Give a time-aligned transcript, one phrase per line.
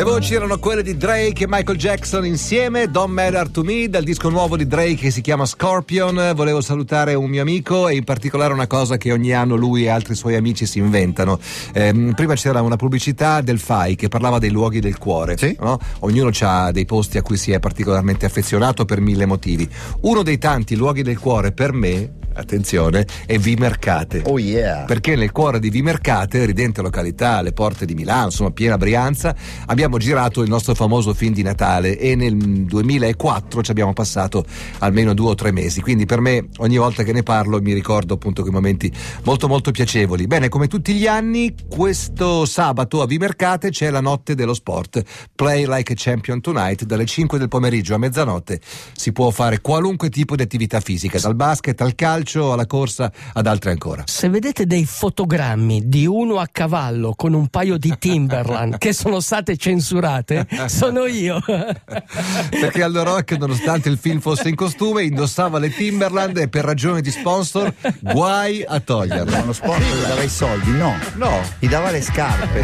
[0.00, 4.02] Le voci erano quelle di Drake e Michael Jackson insieme, Don't Matter to Me, dal
[4.02, 6.32] disco nuovo di Drake che si chiama Scorpion.
[6.34, 9.88] Volevo salutare un mio amico e in particolare una cosa che ogni anno lui e
[9.90, 11.38] altri suoi amici si inventano.
[11.74, 15.36] Eh, prima c'era una pubblicità del FAI che parlava dei luoghi del cuore.
[15.36, 15.54] Sì.
[15.60, 15.78] No?
[15.98, 19.68] Ognuno ha dei posti a cui si è particolarmente affezionato per mille motivi.
[20.00, 24.22] Uno dei tanti luoghi del cuore per me attenzione, è Vimercate.
[24.26, 24.84] Oh yeah.
[24.84, 29.34] Perché nel cuore di Vimercate, ridente località, alle porte di Milano, insomma piena Brianza,
[29.66, 34.44] abbiamo girato il nostro famoso film di Natale e nel 2004 ci abbiamo passato
[34.78, 35.80] almeno due o tre mesi.
[35.80, 38.92] Quindi per me ogni volta che ne parlo mi ricordo appunto quei momenti
[39.24, 40.26] molto molto piacevoli.
[40.26, 45.02] Bene, come tutti gli anni, questo sabato a Vimercate c'è la notte dello sport.
[45.34, 48.60] Play like a champion tonight, dalle 5 del pomeriggio a mezzanotte
[48.92, 53.46] si può fare qualunque tipo di attività fisica, dal basket al calcio alla corsa ad
[53.46, 54.04] altre ancora.
[54.06, 59.20] Se vedete dei fotogrammi di uno a cavallo con un paio di Timberland che sono
[59.20, 61.40] state censurate, sono io.
[61.44, 67.00] Perché Aldo Rock, nonostante il film fosse in costume, indossava le Timberland e per ragioni
[67.00, 69.44] di sponsor, guai a toglierle.
[69.44, 70.70] Lo sponsor gli dava i soldi?
[70.72, 70.94] No.
[71.14, 72.62] No, Gli dava le scarpe.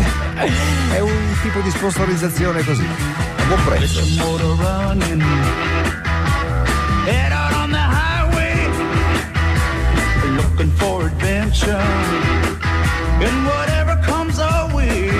[0.92, 2.84] è un tipo di sponsorizzazione così.
[2.84, 4.00] A buon prezzo.
[4.22, 5.22] motor running.
[7.06, 7.85] Head out on the highway,
[10.66, 11.80] looking for adventure.
[13.18, 15.10] And whatever comes our way,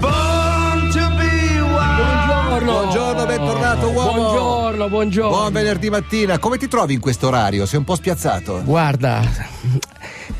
[0.00, 2.64] born to be wild.
[2.64, 2.72] Buongiorno.
[2.72, 4.12] Buongiorno, bentornato uomo.
[4.12, 5.36] Buongiorno, buongiorno.
[5.36, 6.38] Buon venerdì mattina.
[6.38, 7.66] Come ti trovi in questo orario?
[7.66, 8.62] Sei un po' spiazzato?
[8.64, 9.22] Guarda,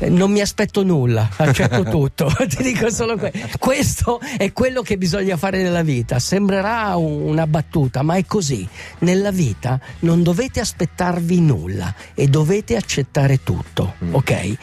[0.09, 2.31] non mi aspetto nulla, accetto tutto.
[2.47, 6.19] Ti dico solo que- questo è quello che bisogna fare nella vita.
[6.19, 8.67] Sembrerà un- una battuta, ma è così.
[8.99, 14.55] Nella vita non dovete aspettarvi nulla e dovete accettare tutto, ok?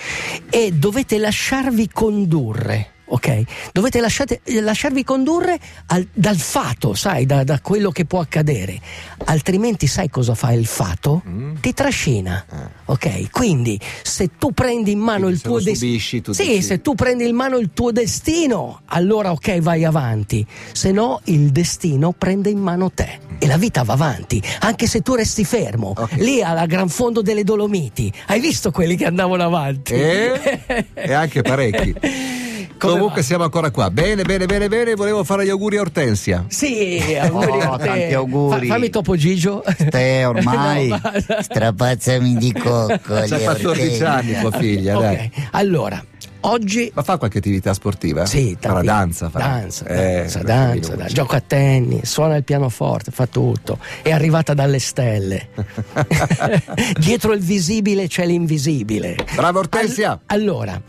[0.50, 2.90] E dovete lasciarvi condurre.
[3.10, 3.42] Ok,
[3.72, 8.78] dovete lasciate- lasciarvi condurre al- dal fato, sai, da, da quello che può accadere.
[9.24, 11.22] Altrimenti, sai cosa fa il fato?
[11.60, 12.44] Ti trascina.
[12.86, 15.92] Ok, quindi se tu prendi in mano Quindi il tuo destino.
[16.34, 20.46] Sì, dici- se tu prendi in mano il tuo destino, allora ok, vai avanti.
[20.72, 23.20] Se no, il destino prende in mano te.
[23.38, 25.94] E la vita va avanti, anche se tu resti fermo.
[25.96, 26.12] Ok.
[26.16, 28.12] Lì alla gran fondo delle Dolomiti.
[28.26, 29.94] Hai visto quelli che andavano avanti?
[29.94, 30.58] Eh?
[30.94, 31.94] E anche parecchi.
[32.78, 33.26] Come Comunque va?
[33.26, 33.90] siamo ancora qua.
[33.90, 34.94] Bene, bene, bene, bene.
[34.94, 36.44] Volevo fare gli auguri a Ortensia.
[36.48, 37.84] Sì, auguri Oh, a te.
[37.86, 38.66] tanti auguri.
[38.68, 39.62] Fa- fammi topo Gigio.
[39.90, 41.00] Te ormai No,
[41.40, 42.96] strapazzami di cocco.
[43.14, 44.04] C'ha le 14 ortensie.
[44.06, 45.14] anni tua figlia, dai.
[45.34, 46.02] Ok, allora,
[46.42, 48.24] oggi Ma fa qualche attività sportiva?
[48.26, 52.44] Sì, fa la danza, fa danza, Eh, danza, danza, danza, gioca a tennis, suona il
[52.44, 53.78] pianoforte, fa tutto.
[54.02, 55.48] È arrivata dalle stelle.
[56.98, 59.16] Dietro il visibile c'è l'invisibile.
[59.34, 60.10] Brava Ortensia!
[60.26, 60.80] All- allora,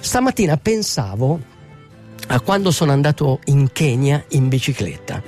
[0.00, 1.40] stamattina pensavo
[2.28, 5.22] a quando sono andato in Kenya in bicicletta.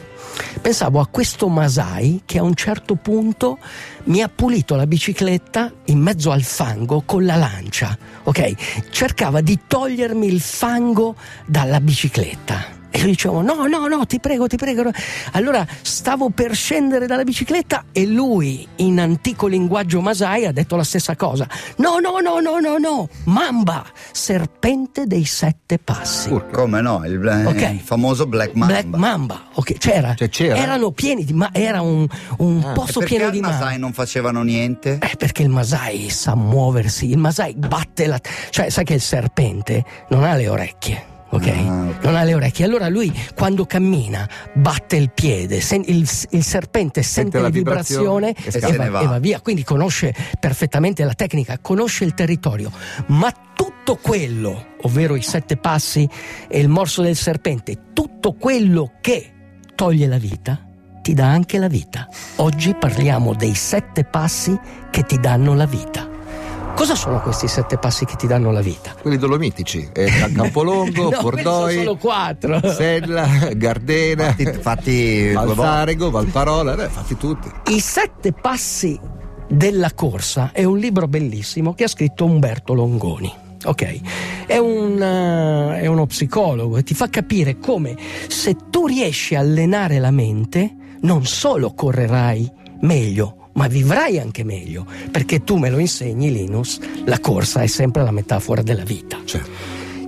[0.60, 3.58] Pensavo a questo Masai che a un certo punto
[4.04, 8.88] mi ha pulito la bicicletta in mezzo al fango con la lancia, ok?
[8.90, 11.14] Cercava di togliermi il fango
[11.46, 12.79] dalla bicicletta.
[12.90, 14.82] E io dicevo: No, no, no, ti prego, ti prego.
[14.82, 14.90] no."
[15.32, 20.84] Allora stavo per scendere dalla bicicletta e lui, in antico linguaggio Masai, ha detto la
[20.84, 21.46] stessa cosa:
[21.76, 26.28] No, no, no, no, no, no, Mamba, serpente dei sette passi.
[26.52, 27.02] Come no?
[27.04, 27.70] Il, eh, Ok.
[27.72, 28.74] il famoso Black Mamba.
[28.82, 30.14] Black Mamba, ok, c'era.
[30.14, 30.56] Cioè, c'era?
[30.56, 32.06] Erano pieni di ma era un,
[32.38, 33.78] un E posto perché pieno di Masai mamba.
[33.78, 34.98] non facevano niente?
[35.00, 38.18] Eh, perché il Masai sa muoversi, il Masai batte la.
[38.50, 41.04] cioè, sai che il serpente non ha le orecchie.
[41.30, 41.46] Ok?
[41.46, 42.04] Ah, ok.
[42.04, 42.64] Non ha le orecchie.
[42.64, 48.34] Allora lui quando cammina batte il piede, sen- il, il serpente sente, la la vibrazione
[48.34, 49.00] e e, va, va.
[49.00, 49.40] e va via.
[49.40, 52.70] Quindi conosce perfettamente la tecnica, conosce il territorio.
[53.06, 56.08] Ma tutto quello, ovvero i sette passi
[56.48, 59.32] e il morso del serpente, tutto quello che
[59.74, 60.66] toglie la vita,
[61.02, 62.08] ti dà anche la vita.
[62.36, 64.58] Oggi parliamo dei sette passi
[64.90, 66.09] che ti danno la vita.
[66.80, 68.94] Cosa sono questi sette passi che ti danno la vita?
[68.98, 69.86] Quelli dolomitici.
[69.92, 72.58] Eh, Campolongo, no, quelli sono quattro.
[72.72, 75.32] Sella, Gardena, Fatti, fatti.
[75.34, 77.50] Valzarego, Valparola, eh, fatti tutti.
[77.66, 78.98] I sette passi
[79.46, 83.30] della corsa è un libro bellissimo che ha scritto Umberto Longoni.
[83.62, 87.94] Ok, è, un, eh, è uno psicologo e ti fa capire come
[88.26, 92.50] se tu riesci a allenare la mente, non solo correrai
[92.80, 98.02] meglio, ma vivrai anche meglio, perché tu me lo insegni, Linus, la corsa è sempre
[98.02, 99.18] la metafora della vita.
[99.24, 99.40] Cioè,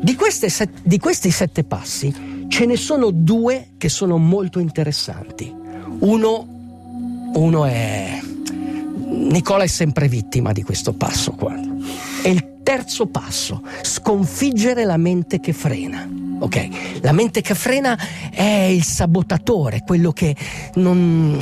[0.01, 5.53] Di, set- di questi sette passi ce ne sono due che sono molto interessanti.
[6.01, 6.47] Uno,
[7.35, 8.21] uno è...
[9.09, 11.55] Nicola è sempre vittima di questo passo qua.
[12.23, 16.22] È il terzo passo, sconfiggere la mente che frena.
[16.43, 16.69] Ok,
[17.03, 17.97] la mente che frena
[18.33, 20.35] è il sabotatore, quello che
[20.75, 21.39] non,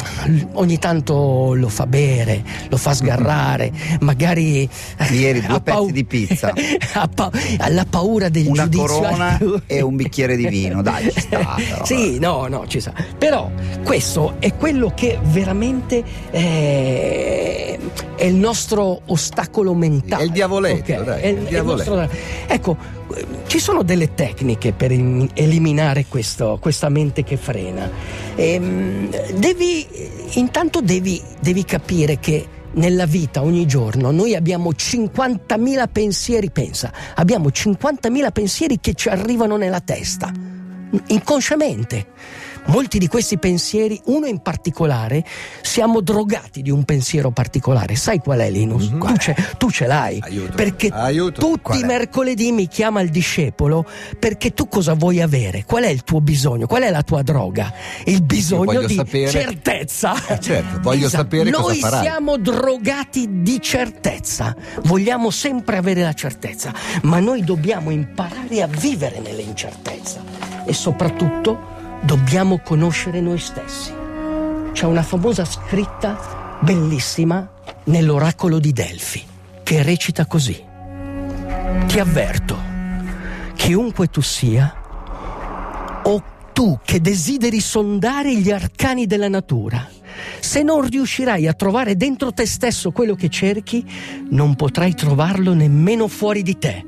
[0.52, 4.68] ogni tanto lo fa bere, lo fa sgarrare, magari
[5.10, 6.52] Ieri due ha pau- pezzi di pizza.
[7.14, 9.62] pa- ha la paura del Una giudizio corona altrui.
[9.66, 11.54] e un bicchiere di vino, dai, ci sta.
[11.56, 11.84] però.
[11.86, 12.92] Sì, no, no, ci sa.
[13.16, 13.50] Però
[13.82, 17.78] questo è quello che veramente eh,
[18.16, 20.22] è il nostro ostacolo mentale.
[20.22, 21.94] È il diavoletto, Ok, dai, è il è il diavoletto.
[21.96, 22.98] nostro- ecco,
[23.46, 27.90] ci sono delle tecniche per in- eliminare questo- questa mente che frena.
[28.36, 29.86] Ehm, devi,
[30.34, 37.50] intanto devi, devi capire che nella vita ogni giorno noi abbiamo 50.000 pensieri, pensa, abbiamo
[37.50, 40.32] 50.000 pensieri che ci arrivano nella testa,
[41.08, 42.06] inconsciamente.
[42.66, 45.24] Molti di questi pensieri, uno in particolare,
[45.62, 47.96] siamo drogati di un pensiero particolare.
[47.96, 48.88] Sai qual è Linus?
[48.90, 50.18] Tu, ce, tu ce l'hai.
[50.20, 50.54] Aiuto.
[50.54, 51.40] Perché Aiuto.
[51.40, 51.86] tutti Qual i è?
[51.86, 53.84] mercoledì mi chiama il discepolo
[54.18, 55.64] perché tu cosa vuoi avere?
[55.64, 56.66] Qual è il tuo bisogno?
[56.66, 57.72] Qual è la tua droga?
[58.04, 60.14] Il bisogno di sapere- certezza.
[60.28, 62.02] Eh, certo, voglio sapere cosa Noi farai.
[62.02, 64.54] siamo drogati di certezza.
[64.84, 66.72] Vogliamo sempre avere la certezza,
[67.02, 70.22] ma noi dobbiamo imparare a vivere nell'incertezza
[70.64, 73.92] e soprattutto dobbiamo conoscere noi stessi.
[74.72, 77.48] C'è una famosa scritta bellissima
[77.84, 79.22] nell'oracolo di Delfi
[79.62, 80.62] che recita così.
[81.86, 82.56] Ti avverto,
[83.54, 84.74] chiunque tu sia,
[86.02, 89.88] o tu che desideri sondare gli arcani della natura,
[90.40, 93.84] se non riuscirai a trovare dentro te stesso quello che cerchi,
[94.30, 96.84] non potrai trovarlo nemmeno fuori di te.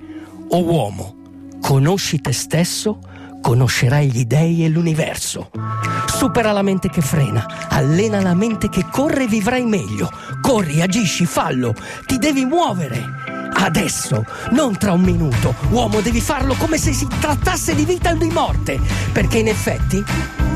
[0.49, 1.17] O uomo,
[1.61, 2.99] conosci te stesso,
[3.43, 5.51] conoscerai gli dei e l'universo.
[6.07, 10.11] Supera la mente che frena, allena la mente che corre e vivrai meglio.
[10.41, 11.75] Corri, agisci, fallo,
[12.07, 13.05] ti devi muovere.
[13.53, 15.55] Adesso, non tra un minuto.
[15.71, 18.81] Uomo, devi farlo come se si trattasse di vita o di morte,
[19.13, 20.03] perché in effetti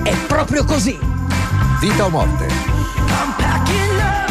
[0.03, 0.97] è proprio così.
[1.81, 2.47] Vita o morte?
[2.47, 4.25] I'm packing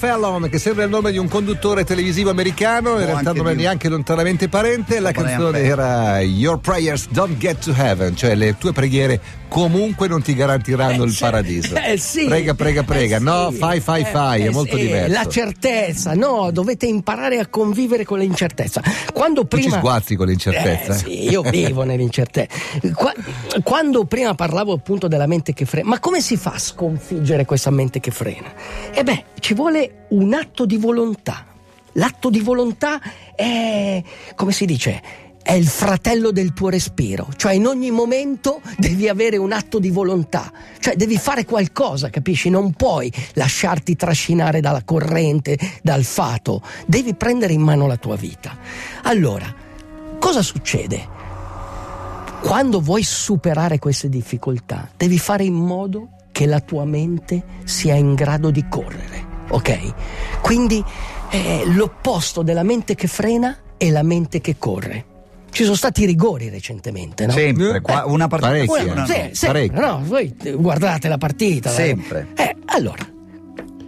[0.00, 3.90] Fallon, che sembra il nome di un conduttore televisivo americano, in realtà non è neanche
[3.90, 4.98] lontanamente parente.
[4.98, 10.22] La canzone era Your Prayers Don't Get to Heaven, cioè le tue preghiere comunque non
[10.22, 11.20] ti garantiranno Eh, il sì.
[11.20, 11.74] paradiso.
[11.90, 12.24] Eh, sì.
[12.24, 13.16] Prega, prega, prega.
[13.16, 13.24] Eh, sì.
[13.24, 14.82] No, fai, fai, Eh, fai, è eh, molto sì.
[14.82, 15.12] diverso.
[15.12, 18.80] La certezza, no, dovete imparare a convivere con l'incertezza.
[19.12, 20.94] Quando Tu ci prima sguazzi con l'incertezza.
[20.94, 22.54] Eh, sì, io vivo nell'incertezza.
[22.94, 23.12] Qua-
[23.62, 27.70] quando prima parlavo appunto della mente che frena, ma come si fa a sconfiggere questa
[27.70, 28.50] mente che frena?
[28.94, 31.46] E beh, ci vuole un atto di volontà.
[31.94, 33.00] L'atto di volontà
[33.34, 34.02] è,
[34.36, 35.02] come si dice,
[35.42, 39.90] è il fratello del tuo respiro, cioè in ogni momento devi avere un atto di
[39.90, 42.50] volontà, cioè devi fare qualcosa, capisci?
[42.50, 48.56] Non puoi lasciarti trascinare dalla corrente, dal fato, devi prendere in mano la tua vita.
[49.02, 49.52] Allora,
[50.20, 51.18] cosa succede?
[52.42, 58.14] Quando vuoi superare queste difficoltà, devi fare in modo che la tua mente sia in
[58.14, 59.94] grado di correre, ok?
[60.40, 60.82] Quindi
[61.30, 65.04] eh, l'opposto della mente che frena è la mente che corre.
[65.50, 67.32] Ci sono stati rigori recentemente, no?
[67.32, 68.50] Sempre, Eh, qua- una partita.
[68.72, 68.94] una eh.
[68.94, 69.06] no.
[69.06, 69.80] Sì, sempre, parecchio.
[69.80, 70.00] no?
[70.04, 71.70] Voi guardate la partita.
[71.70, 72.28] Sempre.
[72.36, 73.04] Eh, allora,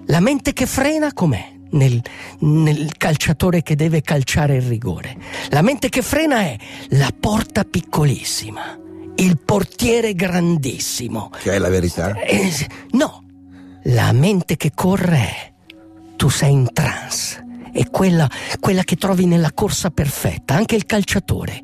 [0.07, 1.51] la mente che frena com'è?
[1.73, 2.03] Nel,
[2.41, 5.17] nel calciatore che deve calciare il rigore.
[5.49, 6.55] La mente che frena è
[6.91, 8.79] la porta piccolissima,
[9.17, 11.31] il portiere grandissimo.
[11.41, 12.13] Che è la verità.
[12.21, 12.51] Eh,
[12.91, 13.23] no,
[13.85, 15.52] la mente che corre è
[16.23, 17.45] tu sei in trance.
[17.73, 21.61] È quella, quella che trovi nella corsa perfetta, anche il calciatore.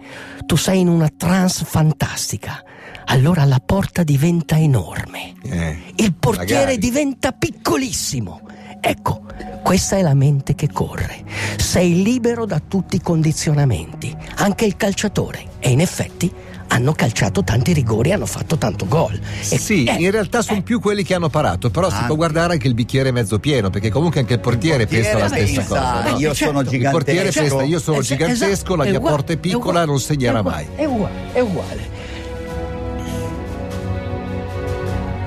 [0.46, 2.60] Tu sei in una trance fantastica.
[3.04, 5.34] Allora la porta diventa enorme.
[5.44, 6.78] Eh, Il portiere magari.
[6.78, 8.40] diventa piccolissimo.
[8.80, 9.26] Ecco,
[9.62, 11.22] questa è la mente che corre.
[11.56, 15.50] Sei libero da tutti i condizionamenti, anche il calciatore.
[15.60, 16.32] E in effetti
[16.68, 19.18] hanno calciato tanti rigori, hanno fatto tanto gol.
[19.48, 22.04] E- Sì, eh, in realtà sono eh, più quelli che hanno parato, però si Ah.
[22.06, 25.46] può guardare anche il bicchiere mezzo pieno, perché comunque anche il portiere, pensa la Portiere
[25.46, 26.10] stessa pensa, cosa.
[26.10, 26.18] no?
[26.18, 26.34] Io certo.
[26.34, 27.56] sono Il portiere gigantesco.
[27.56, 30.66] pensa io sono Es- gigantesco, la mia porta è piccola, non segnerà è mai.
[30.74, 32.06] È uguale, è uguale.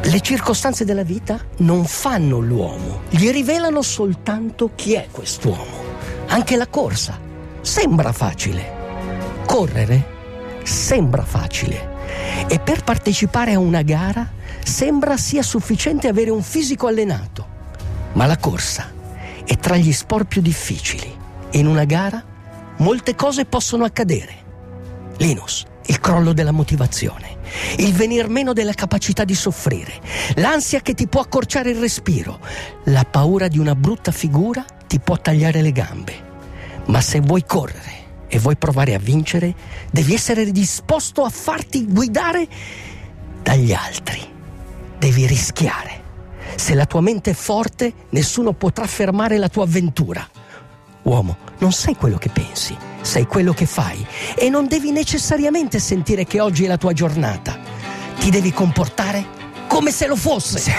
[0.04, 5.80] Le circostanze della vita non fanno l'uomo, gli rivelano soltanto chi è quest'uomo.
[6.28, 7.18] Anche la corsa
[7.62, 8.80] sembra facile.
[9.46, 10.20] Correre
[10.64, 12.00] sembra facile.
[12.48, 14.30] E per partecipare a una gara
[14.64, 17.48] sembra sia sufficiente avere un fisico allenato.
[18.14, 18.92] Ma la corsa
[19.46, 21.18] è tra gli sport più difficili.
[21.52, 22.24] In una gara
[22.78, 24.40] molte cose possono accadere.
[25.18, 27.38] Linus, il crollo della motivazione,
[27.78, 30.00] il venir meno della capacità di soffrire,
[30.36, 32.40] l'ansia che ti può accorciare il respiro,
[32.86, 36.14] la paura di una brutta figura ti può tagliare le gambe,
[36.86, 38.01] ma se vuoi correre
[38.34, 39.54] e vuoi provare a vincere,
[39.92, 42.48] devi essere disposto a farti guidare
[43.44, 44.22] dagli altri.
[44.98, 46.00] Devi rischiare.
[46.56, 50.26] Se la tua mente è forte, nessuno potrà fermare la tua avventura.
[51.02, 54.06] Uomo, non sei quello che pensi, sei quello che fai
[54.38, 57.60] e non devi necessariamente sentire che oggi è la tua giornata.
[58.18, 59.26] Ti devi comportare
[59.68, 60.72] come se lo fosse.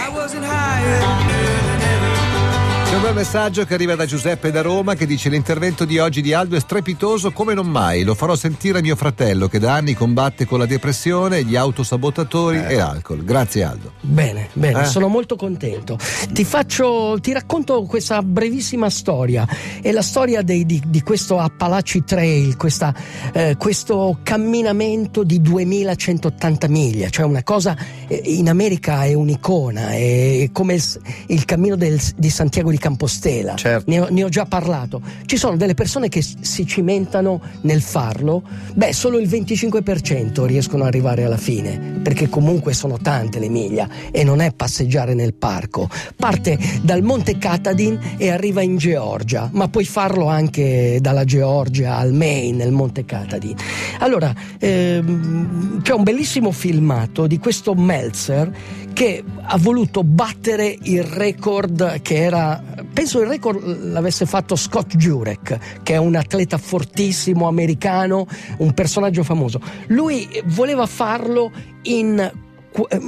[2.92, 6.20] C'è un bel messaggio che arriva da Giuseppe da Roma che dice l'intervento di oggi
[6.20, 9.72] di Aldo è strepitoso come non mai, lo farò sentire a mio fratello che da
[9.72, 13.25] anni combatte con la depressione, gli autosabotatori e l'alcol.
[13.25, 13.92] Grazie Aldo.
[14.02, 14.84] Bene, bene, Eh?
[14.84, 15.99] sono molto contento.
[16.32, 19.49] Ti faccio, ti racconto questa brevissima storia.
[19.80, 22.94] È la storia dei- di, di questo Appalachi Trail, questa,
[23.32, 27.75] eh, questo camminamento di 2180 miglia, cioè una cosa
[28.06, 30.82] eh, in America è un'icona, è come il,
[31.28, 33.54] il cammino del- di Santiago di Compostela.
[33.54, 33.88] Certo.
[33.90, 35.00] Ne ho, ne ho già parlato.
[35.24, 38.42] Ci sono delle persone che si cimentano nel farlo,
[38.74, 43.88] beh, solo il 25% riescono ad arrivare alla fine, perché comunque sono tante le miglia
[44.10, 45.88] e non è passeggiare nel parco.
[46.16, 52.12] Parte dal Monte Katahdin e arriva in Georgia, ma puoi farlo anche dalla Georgia al
[52.12, 53.54] Maine, nel Monte Katahdin.
[54.00, 58.50] Allora, ehm, c'è un bellissimo filmato di questo Meltzer
[58.92, 65.82] che ha voluto battere il record che era, penso il record l'avesse fatto Scott Jurek,
[65.82, 68.26] che è un atleta fortissimo americano,
[68.58, 69.61] un personaggio famoso.
[69.88, 71.50] Lui voleva farlo
[71.82, 72.50] in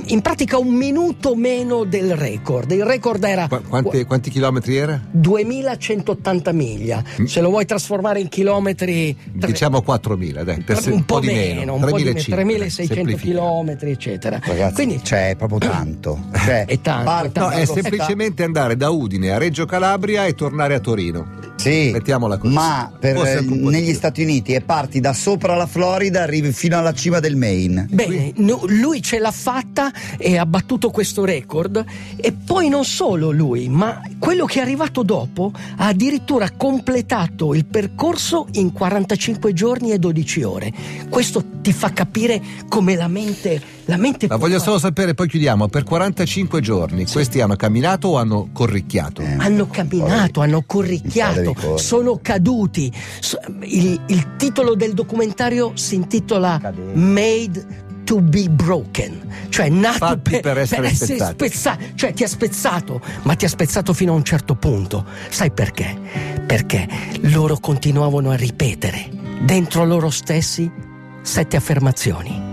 [0.06, 2.71] in pratica un minuto meno del record.
[2.71, 5.00] Il record era Qu- quanti, quanti chilometri era?
[5.11, 7.02] 2180 miglia.
[7.25, 11.75] Se lo vuoi trasformare in chilometri, tre- Diciamo 4.000, dai, per un po' di meno,
[11.75, 13.23] un po' di meno, 3.500, 3600 semplifica.
[13.25, 14.40] chilometri, eccetera.
[14.42, 16.18] Ragazzi, Quindi cioè, è proprio tanto.
[16.44, 17.54] Cioè, È tanto, parto è tanto.
[17.56, 21.43] No, è semplicemente andare da Udine a Reggio Calabria e tornare a Torino.
[21.64, 22.52] Sì, Mettiamola così.
[22.52, 23.94] ma per- di negli più.
[23.94, 27.87] Stati Uniti e parti da sopra la Florida, arrivi fino alla cima del Maine.
[27.90, 31.83] Bene, no- lui ce l'ha fatta e ha battuto questo record
[32.16, 37.64] e poi non solo lui, ma quello che è arrivato dopo ha addirittura completato il
[37.64, 40.73] percorso in 45 giorni e 12 ore.
[41.09, 44.64] Questo ti fa capire come la mente, la mente Ma voglio fare.
[44.64, 49.20] solo sapere, poi chiudiamo, per 45 giorni questi hanno camminato o hanno corricchiato?
[49.22, 49.36] Eh.
[49.38, 52.92] Hanno camminato, Poi- hanno corricchiato, sono caduti.
[53.62, 56.94] Il, il titolo del documentario si intitola Cadere.
[56.94, 61.32] Made to be broken, cioè nato Fatti per, per essere spezzati.
[61.34, 65.06] spezza- cioè ti ha spezzato, ma ti ha spezzato fino a un certo punto.
[65.30, 65.96] Sai perché?
[66.46, 66.86] Perché
[67.22, 69.08] loro continuavano a ripetere
[69.40, 70.70] dentro loro stessi
[71.22, 72.43] sette affermazioni.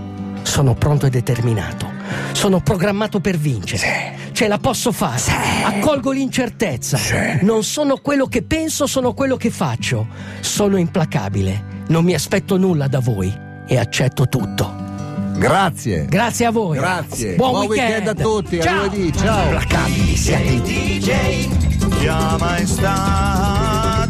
[0.42, 1.90] Sono pronto e determinato.
[2.32, 4.30] Sono programmato per vincere.
[4.32, 5.20] Ce la posso fare.
[5.64, 6.98] Accolgo l'incertezza.
[7.42, 10.06] Non sono quello che penso, sono quello che faccio.
[10.40, 11.80] Sono implacabile.
[11.88, 13.32] Non mi aspetto nulla da voi
[13.66, 14.82] e accetto tutto.
[15.36, 16.06] Grazie.
[16.06, 16.76] Grazie a voi.
[16.78, 17.34] Grazie.
[17.34, 18.58] Buon, weekend a tutti.
[18.58, 18.84] A Ciao.
[18.84, 19.12] lunedì.
[19.16, 19.44] Ciao.
[19.44, 21.48] Implacabili siete.
[21.98, 24.08] Chiama e sta